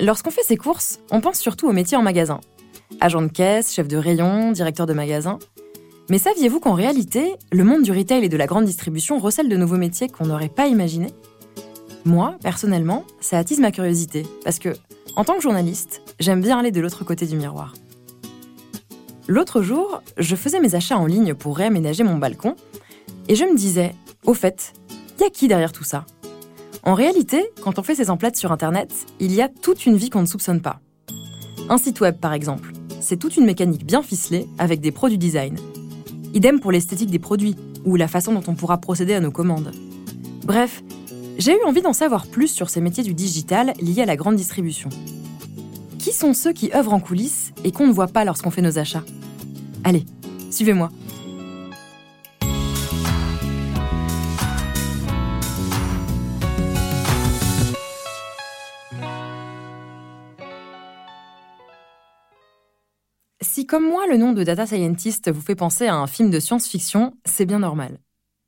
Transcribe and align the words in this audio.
Lorsqu'on 0.00 0.30
fait 0.30 0.42
ses 0.42 0.56
courses, 0.56 0.98
on 1.10 1.20
pense 1.20 1.38
surtout 1.38 1.68
au 1.68 1.72
métier 1.72 1.94
en 1.94 2.02
magasin. 2.02 2.40
Agent 3.02 3.20
de 3.20 3.28
caisse, 3.28 3.74
chef 3.74 3.86
de 3.86 3.98
rayon, 3.98 4.50
directeur 4.50 4.86
de 4.86 4.94
magasin. 4.94 5.38
Mais 6.08 6.16
saviez-vous 6.16 6.58
qu'en 6.58 6.72
réalité, 6.72 7.34
le 7.52 7.64
monde 7.64 7.82
du 7.82 7.92
retail 7.92 8.24
et 8.24 8.30
de 8.30 8.36
la 8.38 8.46
grande 8.46 8.64
distribution 8.64 9.18
recèle 9.18 9.50
de 9.50 9.56
nouveaux 9.56 9.76
métiers 9.76 10.08
qu'on 10.08 10.26
n'aurait 10.26 10.48
pas 10.48 10.68
imaginés? 10.68 11.12
Moi, 12.06 12.34
personnellement, 12.42 13.04
ça 13.20 13.38
attise 13.38 13.60
ma 13.60 13.72
curiosité, 13.72 14.24
parce 14.42 14.58
que, 14.58 14.70
en 15.16 15.24
tant 15.24 15.34
que 15.34 15.42
journaliste, 15.42 16.00
j'aime 16.18 16.40
bien 16.40 16.58
aller 16.58 16.70
de 16.70 16.80
l'autre 16.80 17.04
côté 17.04 17.26
du 17.26 17.36
miroir. 17.36 17.74
L'autre 19.28 19.60
jour, 19.60 20.02
je 20.16 20.34
faisais 20.34 20.60
mes 20.60 20.74
achats 20.74 20.96
en 20.96 21.04
ligne 21.04 21.34
pour 21.34 21.58
réaménager 21.58 22.04
mon 22.04 22.16
balcon, 22.16 22.56
et 23.28 23.34
je 23.34 23.44
me 23.44 23.54
disais, 23.54 23.94
au 24.24 24.32
fait, 24.32 24.72
y 25.20 25.24
a 25.24 25.30
qui 25.30 25.46
derrière 25.46 25.72
tout 25.72 25.84
ça? 25.84 26.06
En 26.82 26.94
réalité, 26.94 27.50
quand 27.62 27.78
on 27.78 27.82
fait 27.82 27.94
ses 27.94 28.10
emplettes 28.10 28.36
sur 28.36 28.52
Internet, 28.52 28.92
il 29.18 29.34
y 29.34 29.42
a 29.42 29.48
toute 29.48 29.84
une 29.84 29.96
vie 29.96 30.08
qu'on 30.08 30.22
ne 30.22 30.26
soupçonne 30.26 30.62
pas. 30.62 30.80
Un 31.68 31.76
site 31.76 32.00
web, 32.00 32.18
par 32.18 32.32
exemple, 32.32 32.72
c'est 33.00 33.18
toute 33.18 33.36
une 33.36 33.44
mécanique 33.44 33.84
bien 33.84 34.02
ficelée 34.02 34.46
avec 34.58 34.80
des 34.80 34.90
produits 34.90 35.18
design. 35.18 35.58
Idem 36.32 36.58
pour 36.58 36.72
l'esthétique 36.72 37.10
des 37.10 37.18
produits 37.18 37.56
ou 37.84 37.96
la 37.96 38.08
façon 38.08 38.32
dont 38.32 38.42
on 38.46 38.54
pourra 38.54 38.78
procéder 38.78 39.14
à 39.14 39.20
nos 39.20 39.30
commandes. 39.30 39.72
Bref, 40.44 40.82
j'ai 41.38 41.52
eu 41.52 41.64
envie 41.64 41.82
d'en 41.82 41.92
savoir 41.92 42.26
plus 42.26 42.48
sur 42.48 42.70
ces 42.70 42.80
métiers 42.80 43.04
du 43.04 43.14
digital 43.14 43.74
liés 43.80 44.02
à 44.02 44.06
la 44.06 44.16
grande 44.16 44.36
distribution. 44.36 44.88
Qui 45.98 46.12
sont 46.12 46.32
ceux 46.32 46.52
qui 46.52 46.70
œuvrent 46.74 46.94
en 46.94 47.00
coulisses 47.00 47.52
et 47.62 47.72
qu'on 47.72 47.86
ne 47.86 47.92
voit 47.92 48.08
pas 48.08 48.24
lorsqu'on 48.24 48.50
fait 48.50 48.62
nos 48.62 48.78
achats? 48.78 49.04
Allez, 49.84 50.06
suivez-moi. 50.50 50.90
Si 63.52 63.66
comme 63.66 63.84
moi 63.84 64.06
le 64.06 64.16
nom 64.16 64.32
de 64.32 64.44
data 64.44 64.64
scientist 64.64 65.28
vous 65.28 65.40
fait 65.40 65.56
penser 65.56 65.88
à 65.88 65.96
un 65.96 66.06
film 66.06 66.30
de 66.30 66.38
science-fiction, 66.38 67.16
c'est 67.24 67.46
bien 67.46 67.58
normal. 67.58 67.98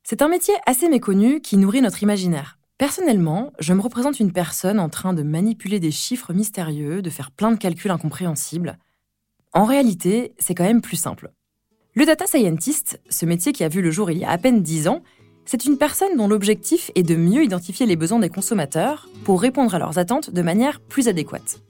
C'est 0.05 0.23
un 0.23 0.29
métier 0.29 0.55
assez 0.65 0.89
méconnu 0.89 1.41
qui 1.41 1.57
nourrit 1.57 1.83
notre 1.83 2.05
imaginaire. 2.05 2.61
Personnellement, 2.79 3.53
je 3.59 3.73
me 3.75 3.81
représente 3.81 4.21
une 4.21 4.31
personne 4.31 4.79
en 4.79 4.89
train 4.89 5.13
de 5.13 5.25
manipuler 5.25 5.81
des 5.81 5.91
chiffres 5.91 6.33
mystérieux, 6.33 7.03
de 7.03 7.11
faire 7.11 7.33
plein 7.33 7.51
de 7.51 7.57
calculs 7.57 7.91
incompréhensibles. 7.91 8.79
En 9.53 9.65
réalité, 9.65 10.35
c'est 10.39 10.55
quand 10.55 10.63
même 10.63 10.81
plus 10.81 10.99
simple. 10.99 11.33
Le 11.95 12.07
data 12.07 12.29
scientist, 12.29 13.01
ce 13.11 13.27
métier 13.27 13.53
qui 13.53 13.65
a 13.65 13.69
vu 13.69 13.83
le 13.83 13.91
jour 13.91 14.09
il 14.13 14.19
y 14.19 14.25
a 14.25 14.31
à 14.31 14.39
peine 14.39 14.63
10 14.63 14.87
ans, 14.87 15.03
c'est 15.45 15.65
une 15.65 15.79
personne 15.79 16.17
dont 16.17 16.29
l'objectif 16.29 16.93
est 16.95 17.03
de 17.03 17.17
mieux 17.17 17.43
identifier 17.43 17.87
les 17.87 17.97
besoins 17.97 18.21
des 18.21 18.31
consommateurs 18.31 19.09
pour 19.25 19.43
répondre 19.43 19.75
à 19.75 19.81
leurs 19.81 19.99
attentes 19.99 20.31
de 20.31 20.43
manière 20.43 20.79
plus 20.79 21.09
adéquate. 21.09 21.61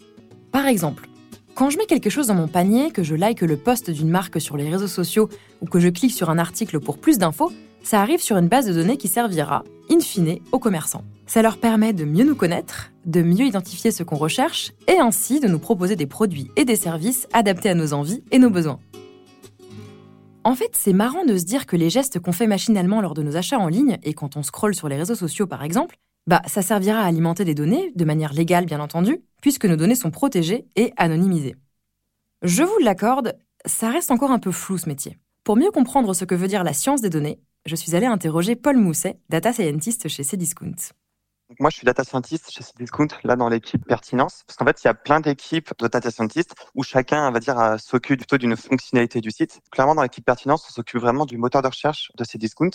Par 0.51 0.67
exemple, 0.67 1.09
quand 1.55 1.69
je 1.69 1.77
mets 1.77 1.87
quelque 1.87 2.11
chose 2.11 2.29
dans 2.29 2.35
mon 2.35 2.49
panier, 2.49 2.91
que 2.91 3.03
je 3.03 3.15
like 3.15 3.43
le 3.43 3.57
post 3.57 3.91
d'une 3.91 4.09
marque 4.09 4.41
sur 4.41 4.57
les 4.57 4.71
réseaux 4.71 4.89
sociaux 4.89 5.29
ou 5.61 5.67
que 5.67 5.81
je 5.81 5.89
clique 5.89 6.13
sur 6.13 6.31
un 6.31 6.39
article 6.39 6.81
pour 6.81 6.99
plus 6.99 7.19
d'infos, 7.19 7.53
ça 7.83 8.01
arrive 8.01 8.21
sur 8.21 8.37
une 8.37 8.49
base 8.49 8.67
de 8.67 8.73
données 8.73 8.97
qui 8.97 9.09
servira, 9.09 9.63
in 9.91 10.01
fine, 10.01 10.39
aux 10.53 10.59
commerçants. 10.59 11.05
Ça 11.27 11.43
leur 11.43 11.59
permet 11.59 11.93
de 11.93 12.05
mieux 12.05 12.25
nous 12.25 12.35
connaître, 12.35 12.91
de 13.05 13.23
mieux 13.23 13.47
identifier 13.47 13.91
ce 13.91 14.03
qu'on 14.03 14.17
recherche 14.17 14.73
et 14.89 14.99
ainsi 14.99 15.41
de 15.41 15.49
nous 15.49 15.59
proposer 15.59 15.95
des 15.95 16.07
produits 16.07 16.51
et 16.57 16.65
des 16.65 16.77
services 16.77 17.29
adaptés 17.33 17.71
à 17.71 17.75
nos 17.75 17.93
envies 17.93 18.23
et 18.31 18.39
nos 18.39 18.51
besoins. 18.51 18.81
En 20.45 20.55
fait, 20.55 20.71
c'est 20.73 20.93
marrant 20.93 21.25
de 21.25 21.37
se 21.37 21.45
dire 21.45 21.67
que 21.67 21.77
les 21.77 21.91
gestes 21.91 22.19
qu'on 22.19 22.33
fait 22.33 22.47
machinalement 22.47 23.01
lors 23.01 23.15
de 23.15 23.23
nos 23.23 23.37
achats 23.37 23.59
en 23.59 23.69
ligne 23.69 23.99
et 24.03 24.15
quand 24.15 24.37
on 24.37 24.43
scrolle 24.43 24.75
sur 24.75 24.89
les 24.89 24.97
réseaux 24.97 25.15
sociaux 25.15 25.47
par 25.47 25.63
exemple, 25.63 25.99
bah, 26.27 26.43
ça 26.47 26.63
servira 26.63 27.01
à 27.01 27.07
alimenter 27.07 27.45
des 27.45 27.55
données, 27.55 27.93
de 27.95 28.05
manière 28.05 28.33
légale 28.33 28.67
bien 28.67 28.81
entendu, 28.81 29.23
puisque 29.41 29.67
nos 29.67 29.77
données 29.77 29.95
sont 29.95 30.11
protégées 30.11 30.67
et 30.77 30.93
anonymisées. 30.97 31.57
Je 32.43 32.63
vous 32.63 32.79
l'accorde, 32.79 33.39
ça 33.67 33.91
reste 33.91 34.11
encore 34.11 34.31
un 34.31 34.39
peu 34.39 34.53
flou 34.53 34.79
ce 34.79 34.89
métier. 34.89 35.19
Pour 35.45 35.57
mieux 35.57 35.71
comprendre 35.71 36.15
ce 36.15 36.25
que 36.25 36.35
veut 36.35 36.49
dire 36.49 36.65
la 36.65 36.73
science 36.73 37.01
des 37.01 37.11
données, 37.11 37.41
je 37.67 37.77
suis 37.77 37.95
allée 37.95 38.07
interroger 38.07 38.57
Paul 38.57 38.77
Mousset, 38.77 39.19
data 39.29 39.53
scientist 39.53 40.09
chez 40.09 40.23
Cdiscount 40.23 40.93
moi, 41.61 41.71
je 41.71 41.77
suis 41.77 41.85
data 41.85 42.05
scientist 42.05 42.51
chez 42.51 42.63
Cdiscount, 42.63 43.09
là 43.25 43.37
dans 43.37 43.49
l'équipe 43.49 43.85
pertinence, 43.87 44.45
parce 44.47 44.57
qu'en 44.57 44.65
fait, 44.65 44.83
il 44.83 44.87
y 44.87 44.91
a 44.91 44.95
plein 44.95 45.21
d'équipes 45.21 45.71
de 45.79 45.89
data 45.89 46.11
scientists 46.11 46.55
où 46.75 46.83
chacun, 46.83 47.31
va 47.31 47.41
dire, 47.41 47.77
s'occupe 47.79 48.19
plutôt 48.19 48.39
d'une 48.39 48.57
fonctionnalité 48.57 49.21
du 49.21 49.31
site. 49.31 49.61
Clairement, 49.71 49.95
dans 49.95 50.03
l'équipe 50.03 50.25
pertinence, 50.25 50.67
on 50.69 50.73
s'occupe 50.73 51.01
vraiment 51.01 51.27
du 51.27 51.39
moteur 51.39 51.63
de 51.63 51.69
recherche 51.69 52.11
de 52.17 52.25
Cdiscount, 52.25 52.71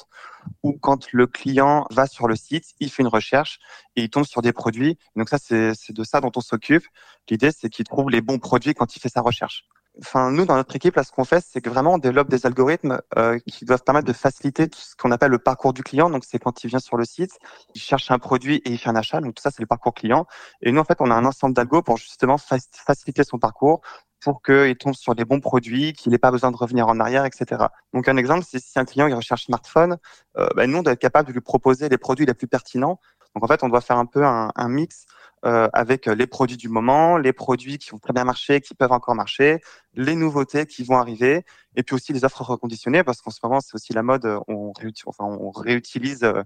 où 0.63 0.73
quand 0.73 1.11
le 1.11 1.27
client 1.27 1.85
va 1.91 2.07
sur 2.07 2.27
le 2.27 2.35
site, 2.35 2.73
il 2.79 2.91
fait 2.91 3.03
une 3.03 3.09
recherche 3.09 3.59
et 3.95 4.03
il 4.03 4.09
tombe 4.09 4.25
sur 4.25 4.41
des 4.41 4.53
produits. 4.53 4.97
Donc 5.15 5.29
ça, 5.29 5.37
c'est 5.37 5.73
de 5.89 6.03
ça 6.03 6.21
dont 6.21 6.31
on 6.35 6.41
s'occupe. 6.41 6.83
L'idée, 7.29 7.51
c'est 7.51 7.69
qu'il 7.69 7.85
trouve 7.85 8.09
les 8.09 8.21
bons 8.21 8.39
produits 8.39 8.73
quand 8.73 8.95
il 8.95 8.99
fait 8.99 9.09
sa 9.09 9.21
recherche 9.21 9.65
enfin 9.99 10.31
nous 10.31 10.45
dans 10.45 10.55
notre 10.55 10.75
équipe 10.75 10.95
là 10.95 11.03
ce 11.03 11.11
qu'on 11.11 11.23
fait 11.23 11.43
c'est 11.47 11.61
que 11.61 11.69
vraiment 11.69 11.93
on 11.93 11.97
développe 11.97 12.29
des 12.29 12.45
algorithmes 12.45 13.01
euh, 13.17 13.39
qui 13.47 13.65
doivent 13.65 13.83
permettre 13.83 14.07
de 14.07 14.13
faciliter 14.13 14.67
tout 14.67 14.79
ce 14.79 14.95
qu'on 14.95 15.11
appelle 15.11 15.31
le 15.31 15.39
parcours 15.39 15.73
du 15.73 15.83
client 15.83 16.09
donc 16.09 16.23
c'est 16.25 16.39
quand 16.39 16.63
il 16.63 16.67
vient 16.67 16.79
sur 16.79 16.97
le 16.97 17.05
site 17.05 17.37
il 17.75 17.81
cherche 17.81 18.11
un 18.11 18.19
produit 18.19 18.57
et 18.65 18.71
il 18.71 18.77
fait 18.77 18.89
un 18.89 18.95
achat 18.95 19.21
donc 19.21 19.35
tout 19.35 19.41
ça 19.41 19.51
c'est 19.51 19.61
le 19.61 19.67
parcours 19.67 19.93
client 19.93 20.27
et 20.61 20.71
nous 20.71 20.79
en 20.79 20.83
fait 20.83 20.97
on 20.99 21.09
a 21.11 21.15
un 21.15 21.25
ensemble 21.25 21.55
d'algos 21.55 21.81
pour 21.81 21.97
justement 21.97 22.37
faciliter 22.37 23.23
son 23.23 23.39
parcours 23.39 23.81
pour 24.19 24.41
qu'il 24.41 24.75
tombe 24.77 24.95
sur 24.95 25.13
les 25.13 25.25
bons 25.25 25.39
produits, 25.39 25.93
qu'il 25.93 26.11
n'ait 26.11 26.17
pas 26.17 26.31
besoin 26.31 26.51
de 26.51 26.57
revenir 26.57 26.87
en 26.87 26.99
arrière, 26.99 27.25
etc. 27.25 27.65
Donc 27.93 28.07
un 28.07 28.17
exemple, 28.17 28.43
c'est 28.49 28.59
si 28.59 28.79
un 28.79 28.85
client 28.85 29.07
il 29.07 29.13
recherche 29.13 29.45
smartphone, 29.45 29.97
euh, 30.37 30.47
ben, 30.55 30.69
nous 30.69 30.79
on 30.79 30.81
doit 30.81 30.93
être 30.93 30.99
capable 30.99 31.27
de 31.27 31.33
lui 31.33 31.41
proposer 31.41 31.87
les 31.87 31.99
produits 31.99 32.25
les 32.25 32.33
plus 32.33 32.47
pertinents. 32.47 32.99
Donc 33.35 33.43
en 33.43 33.47
fait, 33.47 33.63
on 33.63 33.69
doit 33.69 33.81
faire 33.81 33.97
un 33.97 34.07
peu 34.07 34.25
un 34.25 34.69
mix 34.69 35.05
euh, 35.45 35.67
avec 35.73 36.07
les 36.07 36.27
produits 36.27 36.57
du 36.57 36.69
moment, 36.69 37.17
les 37.17 37.33
produits 37.33 37.77
qui 37.77 37.93
ont 37.93 37.99
très 37.99 38.13
bien 38.13 38.23
marché, 38.23 38.59
qui 38.61 38.73
peuvent 38.73 38.91
encore 38.91 39.15
marcher, 39.15 39.59
les 39.93 40.15
nouveautés 40.15 40.65
qui 40.65 40.83
vont 40.83 40.97
arriver, 40.97 41.45
et 41.75 41.83
puis 41.83 41.95
aussi 41.95 42.11
les 42.13 42.25
offres 42.25 42.41
reconditionnées, 42.41 43.03
parce 43.03 43.21
qu'en 43.21 43.31
ce 43.31 43.39
moment, 43.43 43.61
c'est 43.61 43.75
aussi 43.75 43.93
la 43.93 44.03
mode, 44.03 44.25
on, 44.47 44.71
réutilise, 44.73 45.03
enfin, 45.05 45.25
on 45.25 45.51
réutilise 45.51 46.23
euh, 46.23 46.41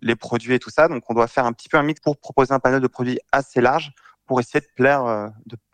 les, 0.00 0.16
produits 0.16 0.54
et 0.54 0.58
tout 0.58 0.70
ça. 0.70 0.88
Donc, 0.88 1.02
on 1.10 1.14
doit 1.14 1.26
faire 1.26 1.46
un 1.46 1.52
petit 1.52 1.68
peu 1.68 1.78
un 1.78 1.82
mix 1.82 2.00
pour 2.00 2.18
proposer 2.18 2.52
un 2.54 2.60
panel 2.60 2.80
de 2.80 2.86
produits 2.86 3.18
assez 3.32 3.60
large 3.60 3.92
pour 4.26 4.40
essayer 4.40 4.60
de 4.60 4.70
plaire, 4.76 5.04
euh, 5.04 5.28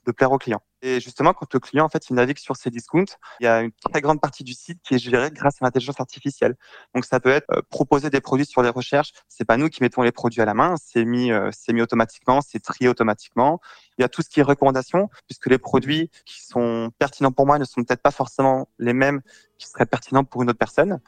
de 0.07 0.13
plaire 0.13 0.33
aux 0.33 0.39
clients. 0.39 0.63
Et 0.83 1.01
justement, 1.01 1.33
quand 1.33 1.53
le 1.55 1.61
client 1.61 1.85
en 1.85 1.89
fait 1.89 2.11
il 2.11 2.15
navigue 2.15 2.39
sur 2.39 2.57
ses 2.57 2.69
discounts, 2.71 3.17
il 3.41 3.45
y 3.45 3.47
a 3.47 3.61
une 3.61 3.71
très 3.73 4.01
grande 4.01 4.21
partie 4.21 4.43
du 4.43 4.53
site 4.53 4.81
qui 4.83 4.95
est 4.95 4.99
gérée 4.99 5.31
grâce 5.31 5.63
à 5.63 5.65
l'intelligence 5.65 6.01
artificielle. 6.01 6.57
Donc 6.95 7.05
ça 7.05 7.21
peut 7.21 7.31
être 7.31 7.49
euh, 7.53 7.63
proposer 7.71 8.11
des 8.11 8.21
produits 8.21 8.47
sur 8.47 8.63
les 8.63 8.69
recherches. 8.69 9.13
C'est 9.29 9.45
pas 9.45 9.57
nous 9.57 9.69
qui 9.69 9.83
mettons 9.83 10.03
les 10.03 10.11
produits 10.11 10.41
à 10.41 10.45
la 10.45 10.55
main, 10.55 10.75
c'est 10.83 11.05
mis, 11.05 11.31
euh, 11.31 11.51
c'est 11.53 11.73
mis 11.73 11.83
automatiquement, 11.83 12.41
c'est 12.41 12.59
trié 12.59 12.89
automatiquement. 12.89 13.61
Il 13.97 14.03
y 14.03 14.05
a 14.05 14.09
tout 14.09 14.23
ce 14.23 14.29
qui 14.29 14.41
est 14.41 14.43
recommandation, 14.43 15.09
puisque 15.27 15.47
les 15.47 15.59
produits 15.59 16.11
qui 16.27 16.45
sont 16.45 16.91
pertinents 16.99 17.33
pour 17.33 17.47
moi 17.47 17.59
ne 17.59 17.65
sont 17.65 17.85
peut-être 17.85 18.03
pas 18.03 18.11
forcément 18.11 18.69
les 18.79 18.93
mêmes 18.93 19.21
qui 19.59 19.69
seraient 19.69 19.87
pertinents 19.87 20.25
pour 20.25 20.43
une 20.43 20.51
autre 20.51 20.59
personne. 20.59 21.01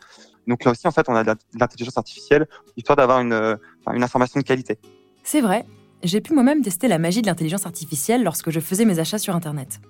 Donc 0.46 0.64
là 0.64 0.70
aussi, 0.70 0.86
en 0.86 0.92
fait, 0.92 1.08
on 1.08 1.16
a 1.16 1.24
de 1.24 1.34
l'intelligence 1.58 1.98
artificielle 1.98 2.46
histoire 2.76 2.96
d'avoir 2.96 3.20
une, 3.20 3.32
euh, 3.32 3.56
une 3.92 4.04
information 4.04 4.38
de 4.38 4.44
qualité. 4.44 4.78
C'est 5.24 5.40
vrai 5.40 5.66
j'ai 6.04 6.20
pu 6.20 6.34
moi-même 6.34 6.62
tester 6.62 6.86
la 6.86 6.98
magie 6.98 7.22
de 7.22 7.26
l'intelligence 7.26 7.66
artificielle 7.66 8.22
lorsque 8.22 8.50
je 8.50 8.60
faisais 8.60 8.84
mes 8.84 8.98
achats 8.98 9.18
sur 9.18 9.34
Internet. 9.34 9.80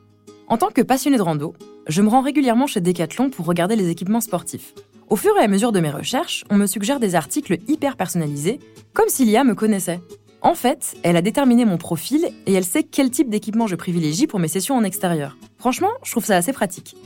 En 0.47 0.57
tant 0.57 0.71
que 0.71 0.81
passionné 0.81 1.17
de 1.17 1.23
rando, 1.23 1.55
je 1.89 2.03
me 2.03 2.09
rends 2.09 2.23
régulièrement 2.23 2.67
chez 2.67 2.81
Decathlon 2.81 3.31
pour 3.31 3.47
regarder 3.47 3.77
les 3.77 3.91
équipements 3.91 4.21
sportifs. 4.21 4.75
Au 5.09 5.17
fur 5.17 5.37
et 5.37 5.45
à 5.45 5.49
mesure 5.49 5.73
de 5.73 5.81
mes 5.81 5.91
recherches, 5.91 6.45
on 6.51 6.57
me 6.57 6.67
suggère 6.67 7.01
des 7.01 7.15
articles 7.15 7.59
hyper 7.69 7.97
personnalisés, 7.97 8.59
comme 8.93 9.09
si 9.09 9.25
l'IA 9.25 9.45
me 9.45 9.55
connaissait. 9.55 10.01
En 10.41 10.55
fait, 10.55 10.97
elle 11.03 11.17
a 11.17 11.23
déterminé 11.23 11.65
mon 11.65 11.79
profil 11.79 12.29
et 12.47 12.53
elle 12.53 12.65
sait 12.65 12.85
quel 12.85 13.11
type 13.11 13.31
d'équipement 13.31 13.67
je 13.67 13.77
privilégie 13.77 14.27
pour 14.27 14.39
mes 14.39 14.49
sessions 14.49 14.77
en 14.77 14.85
extérieur. 14.85 15.37
Franchement, 15.59 15.91
je 16.05 16.11
trouve 16.11 16.25
ça 16.25 16.37
assez 16.37 16.53
pratique. 16.53 16.97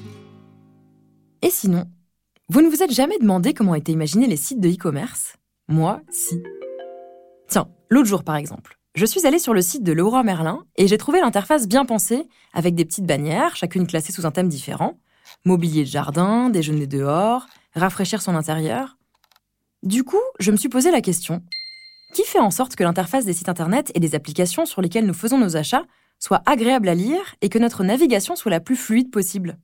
Et 1.42 1.50
sinon, 1.50 1.84
vous 2.48 2.62
ne 2.62 2.68
vous 2.68 2.82
êtes 2.82 2.92
jamais 2.92 3.18
demandé 3.18 3.54
comment 3.54 3.74
étaient 3.74 3.92
imaginés 3.92 4.26
les 4.26 4.36
sites 4.36 4.60
de 4.60 4.68
e-commerce? 4.68 5.36
Moi, 5.68 6.00
si. 6.10 6.42
Tiens, 7.48 7.68
l'autre 7.88 8.08
jour 8.08 8.24
par 8.24 8.36
exemple. 8.36 8.77
Je 8.98 9.06
suis 9.06 9.28
allée 9.28 9.38
sur 9.38 9.54
le 9.54 9.62
site 9.62 9.84
de 9.84 9.92
Leroy 9.92 10.24
Merlin 10.24 10.64
et 10.74 10.88
j'ai 10.88 10.98
trouvé 10.98 11.20
l'interface 11.20 11.68
bien 11.68 11.84
pensée, 11.84 12.26
avec 12.52 12.74
des 12.74 12.84
petites 12.84 13.06
bannières, 13.06 13.54
chacune 13.54 13.86
classée 13.86 14.12
sous 14.12 14.26
un 14.26 14.32
thème 14.32 14.48
différent. 14.48 14.98
Mobilier 15.44 15.84
de 15.84 15.88
jardin, 15.88 16.50
déjeuner 16.50 16.88
dehors, 16.88 17.46
rafraîchir 17.76 18.20
son 18.20 18.34
intérieur. 18.34 18.98
Du 19.84 20.02
coup, 20.02 20.18
je 20.40 20.50
me 20.50 20.56
suis 20.56 20.68
posé 20.68 20.90
la 20.90 21.00
question 21.00 21.44
qui 22.12 22.24
fait 22.24 22.40
en 22.40 22.50
sorte 22.50 22.74
que 22.74 22.82
l'interface 22.82 23.24
des 23.24 23.34
sites 23.34 23.48
internet 23.48 23.92
et 23.94 24.00
des 24.00 24.16
applications 24.16 24.66
sur 24.66 24.82
lesquelles 24.82 25.06
nous 25.06 25.14
faisons 25.14 25.38
nos 25.38 25.56
achats 25.56 25.84
soit 26.18 26.42
agréable 26.44 26.88
à 26.88 26.96
lire 26.96 27.36
et 27.40 27.50
que 27.50 27.60
notre 27.60 27.84
navigation 27.84 28.34
soit 28.34 28.50
la 28.50 28.58
plus 28.58 28.74
fluide 28.74 29.12
possible? 29.12 29.58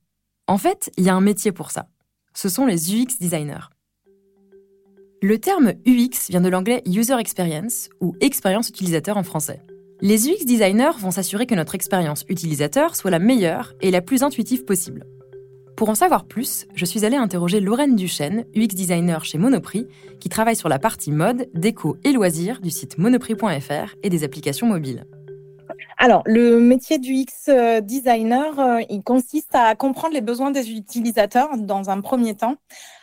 En 0.47 0.57
fait, 0.57 0.93
il 0.95 1.03
y 1.03 1.09
a 1.09 1.13
un 1.13 1.19
métier 1.19 1.51
pour 1.51 1.71
ça. 1.71 1.89
Ce 2.33 2.47
sont 2.47 2.65
les 2.65 2.95
UX 2.95 3.19
designers. 3.19 3.67
Le 5.21 5.39
terme 5.39 5.73
UX 5.87 6.29
vient 6.29 6.41
de 6.41 6.49
l'anglais 6.49 6.83
User 6.85 7.17
Experience 7.17 7.89
ou 8.01 8.15
expérience 8.19 8.69
utilisateur 8.69 9.15
en 9.15 9.23
français. 9.23 9.61
Les 10.01 10.27
UX 10.27 10.45
designers 10.45 10.99
vont 10.99 11.11
s'assurer 11.11 11.45
que 11.45 11.55
notre 11.55 11.73
expérience 11.73 12.25
utilisateur 12.27 12.97
soit 12.97 13.11
la 13.11 13.19
meilleure 13.19 13.73
et 13.81 13.91
la 13.91 14.01
plus 14.01 14.23
intuitive 14.23 14.65
possible. 14.65 15.05
Pour 15.77 15.89
en 15.89 15.95
savoir 15.95 16.25
plus, 16.25 16.67
je 16.75 16.85
suis 16.85 17.05
allée 17.05 17.15
interroger 17.15 17.61
Lorraine 17.61 17.95
Duchesne, 17.95 18.43
UX 18.55 18.75
designer 18.75 19.23
chez 19.23 19.37
Monoprix, 19.37 19.87
qui 20.19 20.27
travaille 20.27 20.55
sur 20.55 20.69
la 20.69 20.79
partie 20.79 21.11
mode, 21.11 21.49
déco 21.53 21.97
et 22.03 22.11
loisirs 22.11 22.59
du 22.59 22.69
site 22.69 22.97
monoprix.fr 22.97 23.95
et 24.03 24.09
des 24.09 24.23
applications 24.25 24.67
mobiles. 24.67 25.05
Alors, 25.97 26.23
le 26.25 26.59
métier 26.59 26.97
du 26.97 27.13
X 27.13 27.49
designer, 27.81 28.79
il 28.89 29.01
consiste 29.03 29.53
à 29.53 29.75
comprendre 29.75 30.13
les 30.13 30.21
besoins 30.21 30.51
des 30.51 30.71
utilisateurs 30.71 31.57
dans 31.57 31.89
un 31.89 32.01
premier 32.01 32.35
temps. 32.35 32.57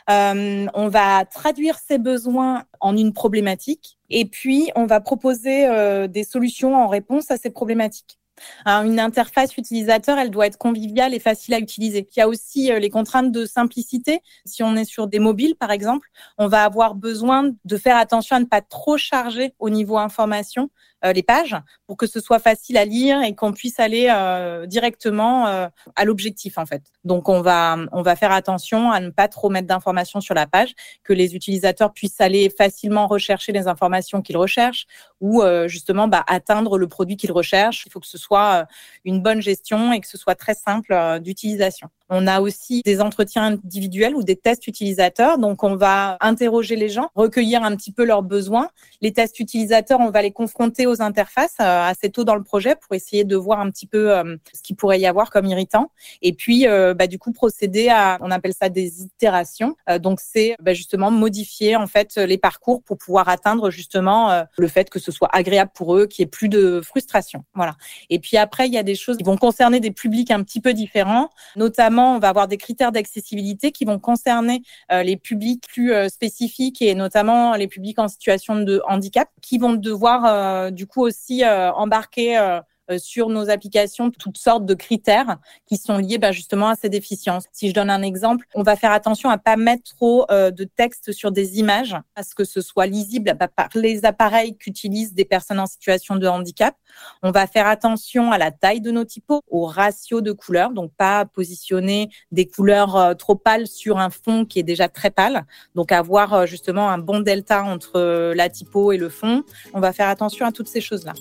on 0.08 0.88
va 0.88 1.24
traduire 1.24 1.78
ces 1.78 1.98
besoins 1.98 2.64
en 2.80 2.96
une 2.96 3.12
problématique 3.12 3.98
et 4.10 4.24
puis 4.24 4.70
on 4.76 4.86
va 4.86 5.00
proposer 5.00 5.68
des 6.08 6.24
solutions 6.24 6.74
en 6.76 6.88
réponse 6.88 7.30
à 7.30 7.36
ces 7.36 7.50
problématiques 7.50 8.18
une 8.66 9.00
interface 9.00 9.56
utilisateur, 9.56 10.18
elle 10.18 10.30
doit 10.30 10.46
être 10.46 10.58
conviviale 10.58 11.14
et 11.14 11.18
facile 11.18 11.54
à 11.54 11.58
utiliser. 11.58 12.08
Il 12.14 12.18
y 12.18 12.22
a 12.22 12.28
aussi 12.28 12.72
euh, 12.72 12.78
les 12.78 12.90
contraintes 12.90 13.32
de 13.32 13.44
simplicité. 13.44 14.20
Si 14.44 14.62
on 14.62 14.76
est 14.76 14.84
sur 14.84 15.06
des 15.06 15.18
mobiles, 15.18 15.54
par 15.56 15.70
exemple, 15.70 16.08
on 16.38 16.48
va 16.48 16.64
avoir 16.64 16.94
besoin 16.94 17.50
de 17.64 17.76
faire 17.76 17.96
attention 17.96 18.36
à 18.36 18.40
ne 18.40 18.44
pas 18.44 18.60
trop 18.60 18.96
charger 18.96 19.54
au 19.58 19.70
niveau 19.70 19.98
information 19.98 20.70
euh, 21.04 21.12
les 21.12 21.24
pages 21.24 21.56
pour 21.88 21.96
que 21.96 22.06
ce 22.06 22.20
soit 22.20 22.38
facile 22.38 22.76
à 22.76 22.84
lire 22.84 23.22
et 23.22 23.34
qu'on 23.34 23.52
puisse 23.52 23.80
aller 23.80 24.06
euh, 24.08 24.66
directement 24.66 25.48
euh, 25.48 25.66
à 25.96 26.04
l'objectif 26.04 26.58
en 26.58 26.66
fait. 26.66 26.82
Donc 27.02 27.28
on 27.28 27.40
va 27.40 27.76
on 27.90 28.02
va 28.02 28.14
faire 28.14 28.30
attention 28.30 28.92
à 28.92 29.00
ne 29.00 29.10
pas 29.10 29.26
trop 29.26 29.48
mettre 29.48 29.66
d'informations 29.66 30.20
sur 30.20 30.34
la 30.34 30.46
page, 30.46 30.74
que 31.02 31.12
les 31.12 31.34
utilisateurs 31.34 31.92
puissent 31.92 32.20
aller 32.20 32.50
facilement 32.56 33.08
rechercher 33.08 33.50
les 33.50 33.66
informations 33.66 34.22
qu'ils 34.22 34.36
recherchent 34.36 34.86
ou 35.22 35.42
justement 35.66 36.08
bah, 36.08 36.24
atteindre 36.26 36.76
le 36.76 36.88
produit 36.88 37.16
qu'ils 37.16 37.32
recherchent. 37.32 37.86
Il 37.86 37.92
faut 37.92 38.00
que 38.00 38.06
ce 38.06 38.18
soit 38.18 38.66
une 39.04 39.22
bonne 39.22 39.40
gestion 39.40 39.92
et 39.92 40.00
que 40.00 40.08
ce 40.08 40.18
soit 40.18 40.34
très 40.34 40.54
simple 40.54 40.94
d'utilisation. 41.20 41.88
On 42.14 42.26
a 42.26 42.42
aussi 42.42 42.82
des 42.84 43.00
entretiens 43.00 43.44
individuels 43.44 44.14
ou 44.14 44.22
des 44.22 44.36
tests 44.36 44.66
utilisateurs. 44.66 45.38
Donc, 45.38 45.64
on 45.64 45.76
va 45.76 46.18
interroger 46.20 46.76
les 46.76 46.90
gens, 46.90 47.08
recueillir 47.14 47.62
un 47.64 47.74
petit 47.74 47.90
peu 47.90 48.04
leurs 48.04 48.22
besoins. 48.22 48.68
Les 49.00 49.14
tests 49.14 49.40
utilisateurs, 49.40 49.98
on 49.98 50.10
va 50.10 50.20
les 50.20 50.30
confronter 50.30 50.86
aux 50.86 51.00
interfaces 51.00 51.56
euh, 51.62 51.88
assez 51.88 52.10
tôt 52.10 52.24
dans 52.24 52.34
le 52.34 52.42
projet 52.42 52.76
pour 52.76 52.94
essayer 52.94 53.24
de 53.24 53.34
voir 53.34 53.60
un 53.60 53.70
petit 53.70 53.86
peu 53.86 54.12
euh, 54.12 54.36
ce 54.52 54.60
qu'il 54.60 54.76
pourrait 54.76 55.00
y 55.00 55.06
avoir 55.06 55.30
comme 55.30 55.46
irritant. 55.46 55.90
Et 56.20 56.34
puis, 56.34 56.68
euh, 56.68 56.92
bah, 56.92 57.06
du 57.06 57.18
coup, 57.18 57.32
procéder 57.32 57.88
à, 57.88 58.18
on 58.20 58.30
appelle 58.30 58.52
ça 58.52 58.68
des 58.68 59.04
itérations. 59.04 59.74
donc, 59.98 60.20
c'est 60.20 60.54
bah, 60.60 60.74
justement 60.74 61.10
modifier 61.10 61.76
en 61.76 61.86
fait 61.86 62.16
les 62.18 62.36
parcours 62.36 62.82
pour 62.82 62.98
pouvoir 62.98 63.30
atteindre 63.30 63.70
justement 63.70 64.44
le 64.58 64.68
fait 64.68 64.90
que 64.90 64.98
ce 64.98 65.10
soit 65.10 65.30
agréable 65.32 65.70
pour 65.74 65.96
eux, 65.96 66.06
qu'il 66.06 66.22
n'y 66.22 66.26
ait 66.26 66.30
plus 66.30 66.50
de 66.50 66.82
frustration. 66.84 67.44
Voilà. 67.54 67.76
Et 68.10 68.18
puis 68.18 68.36
après, 68.36 68.66
il 68.66 68.74
y 68.74 68.78
a 68.78 68.82
des 68.82 68.96
choses 68.96 69.16
qui 69.16 69.24
vont 69.24 69.38
concerner 69.38 69.80
des 69.80 69.92
publics 69.92 70.30
un 70.30 70.42
petit 70.42 70.60
peu 70.60 70.74
différents, 70.74 71.30
notamment 71.56 72.01
on 72.02 72.18
va 72.18 72.28
avoir 72.28 72.48
des 72.48 72.56
critères 72.56 72.92
d'accessibilité 72.92 73.72
qui 73.72 73.84
vont 73.84 73.98
concerner 73.98 74.62
euh, 74.90 75.02
les 75.02 75.16
publics 75.16 75.64
plus 75.68 75.92
euh, 75.92 76.08
spécifiques 76.08 76.82
et 76.82 76.94
notamment 76.94 77.54
les 77.54 77.68
publics 77.68 77.98
en 77.98 78.08
situation 78.08 78.56
de 78.56 78.82
handicap 78.88 79.28
qui 79.40 79.58
vont 79.58 79.72
devoir 79.72 80.24
euh, 80.24 80.70
du 80.70 80.86
coup 80.86 81.02
aussi 81.02 81.44
embarquer 81.44 82.60
sur 82.98 83.28
nos 83.28 83.50
applications 83.50 84.10
toutes 84.10 84.38
sortes 84.38 84.66
de 84.66 84.74
critères 84.74 85.38
qui 85.66 85.76
sont 85.76 85.98
liés 85.98 86.18
bah, 86.18 86.32
justement 86.32 86.68
à 86.68 86.74
ces 86.74 86.88
déficiences. 86.88 87.44
Si 87.52 87.68
je 87.68 87.74
donne 87.74 87.90
un 87.90 88.02
exemple, 88.02 88.46
on 88.54 88.62
va 88.62 88.76
faire 88.76 88.92
attention 88.92 89.30
à 89.30 89.38
pas 89.38 89.56
mettre 89.56 89.94
trop 89.96 90.26
euh, 90.30 90.50
de 90.50 90.64
texte 90.64 91.12
sur 91.12 91.32
des 91.32 91.58
images, 91.58 91.96
à 92.16 92.22
ce 92.22 92.34
que 92.34 92.44
ce 92.44 92.60
soit 92.60 92.86
lisible 92.86 93.34
bah, 93.38 93.48
par 93.48 93.68
les 93.74 94.04
appareils 94.04 94.56
qu'utilisent 94.56 95.14
des 95.14 95.24
personnes 95.24 95.60
en 95.60 95.66
situation 95.66 96.16
de 96.16 96.26
handicap. 96.26 96.74
On 97.22 97.30
va 97.30 97.46
faire 97.46 97.66
attention 97.66 98.32
à 98.32 98.38
la 98.38 98.50
taille 98.50 98.80
de 98.80 98.90
nos 98.90 99.04
typos, 99.04 99.40
au 99.48 99.66
ratio 99.66 100.20
de 100.20 100.32
couleurs, 100.32 100.70
donc 100.70 100.92
pas 100.96 101.24
positionner 101.24 102.10
des 102.30 102.46
couleurs 102.46 102.96
euh, 102.96 103.14
trop 103.14 103.34
pâles 103.34 103.66
sur 103.66 103.98
un 103.98 104.10
fond 104.10 104.44
qui 104.44 104.58
est 104.58 104.64
déjà 104.64 104.88
très 104.88 105.10
pâle. 105.10 105.44
Donc 105.74 105.92
avoir 105.92 106.46
justement 106.46 106.90
un 106.90 106.98
bon 106.98 107.20
delta 107.20 107.64
entre 107.64 108.32
la 108.34 108.48
typo 108.48 108.92
et 108.92 108.96
le 108.96 109.08
fond. 109.08 109.42
On 109.74 109.80
va 109.80 109.92
faire 109.92 110.08
attention 110.08 110.46
à 110.46 110.52
toutes 110.52 110.68
ces 110.68 110.80
choses-là. 110.80 111.12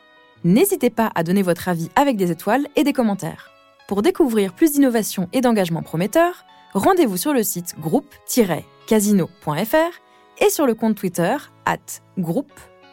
N'hésitez 0.46 0.90
pas 0.90 1.10
à 1.16 1.24
donner 1.24 1.42
votre 1.42 1.68
avis 1.68 1.90
avec 1.96 2.16
des 2.16 2.30
étoiles 2.30 2.68
et 2.76 2.84
des 2.84 2.92
commentaires. 2.92 3.50
Pour 3.88 4.00
découvrir 4.00 4.52
plus 4.52 4.70
d'innovations 4.70 5.28
et 5.32 5.40
d'engagements 5.40 5.82
prometteurs, 5.82 6.44
rendez-vous 6.72 7.16
sur 7.16 7.32
le 7.32 7.42
site 7.42 7.74
groupe-casino.fr 7.80 10.00
et 10.38 10.48
sur 10.48 10.68
le 10.68 10.76
compte 10.76 10.94
Twitter 10.94 11.36
at 11.64 11.80
groupe 12.16 12.52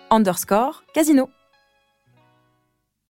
underscore 0.10 0.84
casino. 0.96 1.30